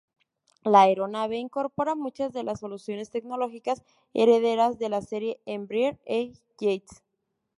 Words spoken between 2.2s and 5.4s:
de las soluciones tecnológicas heredadas de la serie